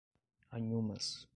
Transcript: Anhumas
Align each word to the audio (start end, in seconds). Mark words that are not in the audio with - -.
Anhumas 0.51 1.27